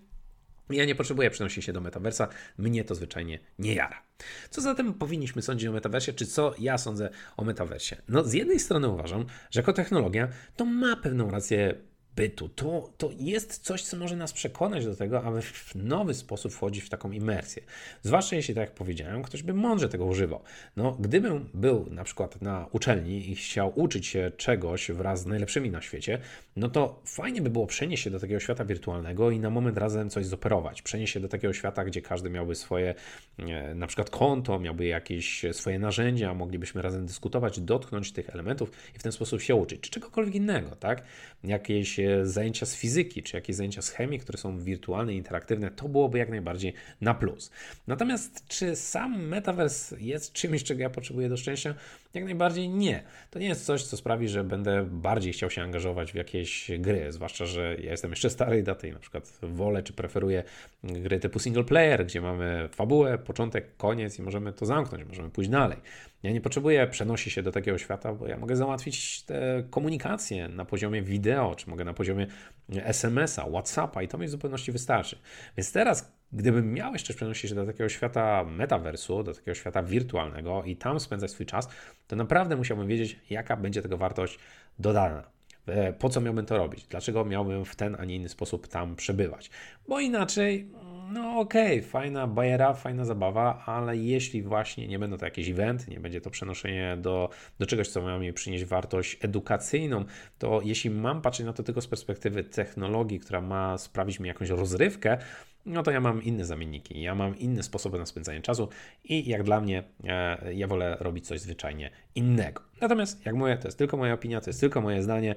Ja 0.70 0.84
nie 0.84 0.94
potrzebuję 0.94 1.30
przenosić 1.30 1.64
się 1.64 1.72
do 1.72 1.80
metaversa, 1.80 2.28
mnie 2.58 2.84
to 2.84 2.94
zwyczajnie 2.94 3.38
nie 3.58 3.74
jara. 3.74 4.02
Co 4.50 4.60
zatem 4.60 4.94
powinniśmy 4.94 5.42
sądzić 5.42 5.68
o 5.68 5.72
metaversie, 5.72 6.12
czy 6.12 6.26
co 6.26 6.54
ja 6.58 6.78
sądzę 6.78 7.10
o 7.36 7.44
metaversie? 7.44 7.96
No, 8.08 8.24
z 8.24 8.32
jednej 8.32 8.60
strony 8.60 8.88
uważam, 8.88 9.26
że 9.50 9.60
jako 9.60 9.72
technologia 9.72 10.28
to 10.56 10.64
ma 10.64 10.96
pewną 10.96 11.30
rację 11.30 11.74
bytu. 12.16 12.48
To, 12.48 12.90
to 12.98 13.10
jest 13.18 13.58
coś, 13.58 13.82
co 13.82 13.96
może 13.96 14.16
nas 14.16 14.32
przekonać 14.32 14.84
do 14.84 14.96
tego, 14.96 15.22
aby 15.22 15.42
w 15.42 15.74
nowy 15.74 16.14
sposób 16.14 16.52
wchodzić 16.52 16.84
w 16.84 16.88
taką 16.88 17.10
imersję. 17.10 17.62
Zwłaszcza 18.02 18.36
jeśli, 18.36 18.54
tak 18.54 18.60
jak 18.60 18.74
powiedziałem, 18.74 19.22
ktoś 19.22 19.42
by 19.42 19.54
mądrze 19.54 19.88
tego 19.88 20.04
używał. 20.04 20.40
No, 20.76 20.96
gdybym 21.00 21.48
był 21.54 21.86
na 21.90 22.04
przykład 22.04 22.42
na 22.42 22.66
uczelni 22.72 23.30
i 23.30 23.36
chciał 23.36 23.72
uczyć 23.74 24.06
się 24.06 24.32
czegoś 24.36 24.90
wraz 24.90 25.20
z 25.20 25.26
najlepszymi 25.26 25.70
na 25.70 25.80
świecie, 25.80 26.18
no 26.56 26.68
to 26.68 27.02
fajnie 27.04 27.42
by 27.42 27.50
było 27.50 27.66
przenieść 27.66 28.04
się 28.04 28.10
do 28.10 28.20
takiego 28.20 28.40
świata 28.40 28.64
wirtualnego 28.64 29.30
i 29.30 29.40
na 29.40 29.50
moment 29.50 29.78
razem 29.78 30.10
coś 30.10 30.26
zoperować. 30.26 30.82
Przenieść 30.82 31.12
się 31.12 31.20
do 31.20 31.28
takiego 31.28 31.54
świata, 31.54 31.84
gdzie 31.84 32.02
każdy 32.02 32.30
miałby 32.30 32.54
swoje 32.54 32.94
e, 33.38 33.74
na 33.74 33.86
przykład 33.86 34.10
konto, 34.10 34.58
miałby 34.58 34.86
jakieś 34.86 35.44
swoje 35.52 35.78
narzędzia, 35.78 36.34
moglibyśmy 36.34 36.82
razem 36.82 37.06
dyskutować, 37.06 37.60
dotknąć 37.60 38.12
tych 38.12 38.30
elementów 38.30 38.70
i 38.96 38.98
w 38.98 39.02
ten 39.02 39.12
sposób 39.12 39.40
się 39.40 39.54
uczyć, 39.54 39.80
czy 39.80 39.90
czegokolwiek 39.90 40.34
innego, 40.34 40.76
tak? 40.76 41.02
Jakieś 41.44 42.00
zajęcia 42.22 42.66
z 42.66 42.76
fizyki, 42.76 43.22
czy 43.22 43.36
jakieś 43.36 43.56
zajęcia 43.56 43.82
z 43.82 43.90
chemii, 43.90 44.18
które 44.18 44.38
są 44.38 44.58
wirtualne, 44.58 45.14
interaktywne, 45.14 45.70
to 45.70 45.88
byłoby 45.88 46.18
jak 46.18 46.28
najbardziej 46.28 46.72
na 47.00 47.14
plus. 47.14 47.50
Natomiast 47.86 48.46
czy 48.48 48.76
sam 48.76 49.26
metaverse 49.26 50.00
jest 50.00 50.32
czymś, 50.32 50.62
czego 50.62 50.82
ja 50.82 50.90
potrzebuję 50.90 51.28
do 51.28 51.36
szczęścia? 51.36 51.74
Jak 52.16 52.24
najbardziej 52.24 52.68
nie. 52.68 53.02
To 53.30 53.38
nie 53.38 53.46
jest 53.46 53.66
coś, 53.66 53.84
co 53.84 53.96
sprawi, 53.96 54.28
że 54.28 54.44
będę 54.44 54.86
bardziej 54.90 55.32
chciał 55.32 55.50
się 55.50 55.62
angażować 55.62 56.12
w 56.12 56.14
jakieś 56.14 56.70
gry, 56.78 57.12
zwłaszcza, 57.12 57.46
że 57.46 57.76
ja 57.80 57.90
jestem 57.90 58.10
jeszcze 58.10 58.30
starej 58.30 58.62
daty 58.62 58.88
i 58.88 58.92
na 58.92 58.98
przykład 58.98 59.38
wolę 59.42 59.82
czy 59.82 59.92
preferuję 59.92 60.42
gry 60.84 61.20
typu 61.20 61.38
single 61.38 61.64
player, 61.64 62.06
gdzie 62.06 62.20
mamy 62.20 62.68
fabułę, 62.72 63.18
początek, 63.18 63.76
koniec 63.76 64.18
i 64.18 64.22
możemy 64.22 64.52
to 64.52 64.66
zamknąć, 64.66 65.04
możemy 65.04 65.30
pójść 65.30 65.50
dalej. 65.50 65.78
Ja 66.22 66.32
nie 66.32 66.40
potrzebuję 66.40 66.86
przenosić 66.86 67.32
się 67.32 67.42
do 67.42 67.52
takiego 67.52 67.78
świata, 67.78 68.14
bo 68.14 68.26
ja 68.26 68.36
mogę 68.36 68.56
załatwić 68.56 69.22
te 69.22 69.64
komunikacje 69.70 70.48
na 70.48 70.64
poziomie 70.64 71.02
wideo, 71.02 71.54
czy 71.54 71.70
mogę 71.70 71.84
na 71.84 71.94
poziomie 71.94 72.26
SMS-a, 72.68 73.48
WhatsAppa 73.50 74.02
i 74.02 74.08
to 74.08 74.18
mi 74.18 74.26
w 74.26 74.30
zupełności 74.30 74.72
wystarczy. 74.72 75.18
Więc 75.56 75.72
teraz, 75.72 76.15
gdybym 76.32 76.72
miał 76.72 76.92
jeszcze 76.92 77.14
przenosić 77.14 77.50
się 77.50 77.56
do 77.56 77.66
takiego 77.66 77.88
świata 77.88 78.44
metaversu, 78.44 79.22
do 79.22 79.34
takiego 79.34 79.54
świata 79.54 79.82
wirtualnego 79.82 80.62
i 80.64 80.76
tam 80.76 81.00
spędzać 81.00 81.30
swój 81.30 81.46
czas, 81.46 81.68
to 82.06 82.16
naprawdę 82.16 82.56
musiałbym 82.56 82.88
wiedzieć, 82.88 83.20
jaka 83.30 83.56
będzie 83.56 83.82
tego 83.82 83.96
wartość 83.96 84.38
dodana. 84.78 85.22
E, 85.66 85.92
po 85.92 86.08
co 86.08 86.20
miałbym 86.20 86.46
to 86.46 86.56
robić? 86.56 86.86
Dlaczego 86.86 87.24
miałbym 87.24 87.64
w 87.64 87.76
ten, 87.76 87.96
a 87.98 88.04
nie 88.04 88.16
inny 88.16 88.28
sposób 88.28 88.68
tam 88.68 88.96
przebywać? 88.96 89.50
Bo 89.88 90.00
inaczej 90.00 90.70
no 91.12 91.40
okej, 91.40 91.78
okay, 91.78 91.90
fajna 91.90 92.26
bajera, 92.26 92.74
fajna 92.74 93.04
zabawa, 93.04 93.62
ale 93.66 93.96
jeśli 93.96 94.42
właśnie 94.42 94.88
nie 94.88 94.98
będą 94.98 95.18
to 95.18 95.24
jakieś 95.24 95.48
eventy, 95.48 95.90
nie 95.90 96.00
będzie 96.00 96.20
to 96.20 96.30
przenoszenie 96.30 96.96
do, 97.00 97.30
do 97.58 97.66
czegoś, 97.66 97.88
co 97.88 98.02
ma 98.02 98.18
mi 98.18 98.32
przynieść 98.32 98.64
wartość 98.64 99.18
edukacyjną, 99.24 100.04
to 100.38 100.60
jeśli 100.64 100.90
mam 100.90 101.22
patrzeć 101.22 101.46
na 101.46 101.52
to 101.52 101.62
tylko 101.62 101.80
z 101.80 101.86
perspektywy 101.86 102.44
technologii, 102.44 103.20
która 103.20 103.40
ma 103.40 103.78
sprawić 103.78 104.20
mi 104.20 104.28
jakąś 104.28 104.48
rozrywkę, 104.48 105.18
no 105.66 105.82
to 105.82 105.90
ja 105.90 106.00
mam 106.00 106.22
inne 106.22 106.44
zamienniki, 106.44 107.02
ja 107.02 107.14
mam 107.14 107.38
inne 107.38 107.62
sposoby 107.62 107.98
na 107.98 108.06
spędzanie 108.06 108.40
czasu 108.40 108.68
i 109.04 109.28
jak 109.28 109.42
dla 109.42 109.60
mnie, 109.60 109.82
e, 110.04 110.54
ja 110.54 110.66
wolę 110.66 110.96
robić 111.00 111.26
coś 111.26 111.40
zwyczajnie 111.40 111.90
innego. 112.14 112.62
Natomiast, 112.80 113.26
jak 113.26 113.34
mówię, 113.34 113.56
to 113.56 113.68
jest 113.68 113.78
tylko 113.78 113.96
moja 113.96 114.14
opinia, 114.14 114.40
to 114.40 114.50
jest 114.50 114.60
tylko 114.60 114.80
moje 114.80 115.02
zdanie. 115.02 115.34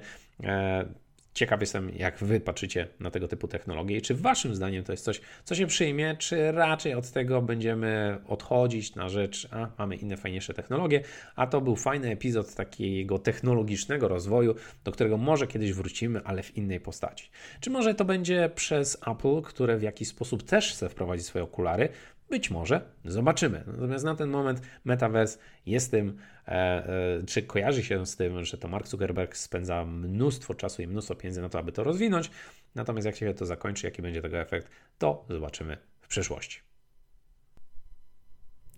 Ciekaw 1.34 1.60
jestem, 1.60 1.90
jak 1.96 2.18
Wy 2.18 2.40
patrzycie 2.40 2.88
na 3.00 3.10
tego 3.10 3.28
typu 3.28 3.48
technologie 3.48 3.96
i 3.96 4.02
czy 4.02 4.14
Waszym 4.14 4.54
zdaniem 4.54 4.84
to 4.84 4.92
jest 4.92 5.04
coś, 5.04 5.20
co 5.44 5.54
się 5.54 5.66
przyjmie, 5.66 6.16
czy 6.18 6.52
raczej 6.52 6.94
od 6.94 7.10
tego 7.10 7.42
będziemy 7.42 8.18
odchodzić 8.26 8.94
na 8.94 9.08
rzecz, 9.08 9.48
a 9.50 9.68
mamy 9.78 9.96
inne, 9.96 10.16
fajniejsze 10.16 10.54
technologie. 10.54 11.02
A 11.36 11.46
to 11.46 11.60
był 11.60 11.76
fajny 11.76 12.10
epizod 12.10 12.54
takiego 12.54 13.18
technologicznego 13.18 14.08
rozwoju, 14.08 14.54
do 14.84 14.92
którego 14.92 15.16
może 15.16 15.46
kiedyś 15.46 15.72
wrócimy, 15.72 16.20
ale 16.24 16.42
w 16.42 16.56
innej 16.56 16.80
postaci. 16.80 17.30
Czy 17.60 17.70
może 17.70 17.94
to 17.94 18.04
będzie 18.04 18.50
przez 18.54 18.98
Apple, 19.06 19.42
które 19.42 19.78
w 19.78 19.82
jakiś 19.82 20.08
sposób 20.08 20.42
też 20.42 20.72
chce 20.72 20.88
wprowadzić 20.88 21.26
swoje 21.26 21.44
okulary, 21.44 21.88
być 22.30 22.50
może, 22.50 22.80
zobaczymy. 23.04 23.64
Natomiast 23.66 24.04
na 24.04 24.14
ten 24.14 24.30
moment 24.30 24.62
Metaverse 24.84 25.38
jest 25.66 25.90
tym, 25.90 26.18
e, 26.48 26.50
e, 26.50 27.22
czy 27.26 27.42
kojarzy 27.42 27.82
się 27.82 28.06
z 28.06 28.16
tym, 28.16 28.44
że 28.44 28.58
to 28.58 28.68
Mark 28.68 28.86
Zuckerberg 28.86 29.36
spędza 29.36 29.84
mnóstwo 29.84 30.54
czasu 30.54 30.82
i 30.82 30.86
mnóstwo 30.86 31.14
pieniędzy 31.14 31.42
na 31.42 31.48
to, 31.48 31.58
aby 31.58 31.72
to 31.72 31.84
rozwinąć. 31.84 32.30
Natomiast 32.74 33.06
jak 33.06 33.16
się 33.16 33.34
to 33.34 33.46
zakończy, 33.46 33.86
jaki 33.86 34.02
będzie 34.02 34.22
tego 34.22 34.38
efekt, 34.38 34.70
to 34.98 35.24
zobaczymy 35.28 35.76
w 36.00 36.08
przyszłości. 36.08 36.60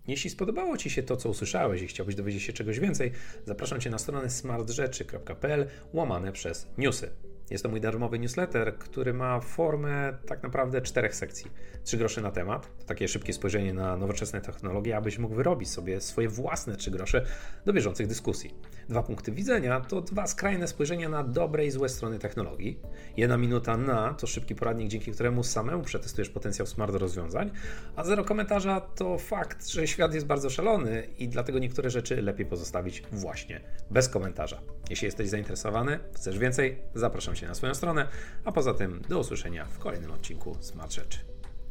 Jeśli 0.06 0.30
spodobało 0.30 0.76
Ci 0.76 0.90
się 0.90 1.02
to, 1.02 1.16
co 1.16 1.28
usłyszałeś 1.28 1.82
i 1.82 1.86
chciałbyś 1.86 2.14
dowiedzieć 2.14 2.42
się 2.42 2.52
czegoś 2.52 2.80
więcej, 2.80 3.12
zapraszam 3.44 3.80
Cię 3.80 3.90
na 3.90 3.98
stronę 3.98 4.30
smartrzeczy.pl 4.30 5.66
łamane 5.92 6.32
przez 6.32 6.68
newsy. 6.78 7.10
Jest 7.52 7.64
to 7.64 7.70
mój 7.70 7.80
darmowy 7.80 8.18
newsletter, 8.18 8.78
który 8.78 9.14
ma 9.14 9.40
formę 9.40 10.18
tak 10.26 10.42
naprawdę 10.42 10.80
czterech 10.80 11.14
sekcji. 11.14 11.50
Trzy 11.84 11.96
grosze 11.96 12.20
na 12.20 12.30
temat, 12.30 12.78
to 12.78 12.84
takie 12.84 13.08
szybkie 13.08 13.32
spojrzenie 13.32 13.74
na 13.74 13.96
nowoczesne 13.96 14.40
technologie, 14.40 14.96
abyś 14.96 15.18
mógł 15.18 15.34
wyrobić 15.34 15.70
sobie 15.70 16.00
swoje 16.00 16.28
własne 16.28 16.76
trzy 16.76 16.90
grosze 16.90 17.24
do 17.66 17.72
bieżących 17.72 18.06
dyskusji. 18.06 18.54
Dwa 18.88 19.02
punkty 19.02 19.32
widzenia 19.32 19.80
to 19.80 20.00
dwa 20.00 20.26
skrajne 20.26 20.68
spojrzenia 20.68 21.08
na 21.08 21.24
dobre 21.24 21.66
i 21.66 21.70
złe 21.70 21.88
strony 21.88 22.18
technologii. 22.18 22.80
Jedna 23.16 23.36
minuta 23.36 23.76
na 23.76 24.14
to 24.14 24.26
szybki 24.26 24.54
poradnik, 24.54 24.88
dzięki 24.88 25.12
któremu 25.12 25.42
samemu 25.42 25.82
przetestujesz 25.82 26.30
potencjał 26.30 26.66
smart 26.66 26.94
rozwiązań, 26.94 27.50
a 27.96 28.04
zero 28.04 28.24
komentarza 28.24 28.80
to 28.80 29.18
fakt, 29.18 29.68
że 29.68 29.86
świat 29.86 30.14
jest 30.14 30.26
bardzo 30.26 30.50
szalony 30.50 31.06
i 31.18 31.28
dlatego 31.28 31.58
niektóre 31.58 31.90
rzeczy 31.90 32.22
lepiej 32.22 32.46
pozostawić 32.46 33.02
właśnie 33.12 33.60
bez 33.90 34.08
komentarza. 34.08 34.60
Jeśli 34.90 35.06
jesteś 35.06 35.28
zainteresowany, 35.28 35.98
chcesz 36.14 36.38
więcej, 36.38 36.78
zapraszam 36.94 37.34
Cię 37.34 37.41
na 37.48 37.54
swoją 37.54 37.74
stronę, 37.74 38.08
a 38.44 38.52
poza 38.52 38.74
tym 38.74 39.02
do 39.08 39.18
usłyszenia 39.18 39.64
w 39.64 39.78
kolejnym 39.78 40.10
odcinku 40.10 40.56
Smart 40.60 40.92
Rzeczy. 40.92 41.31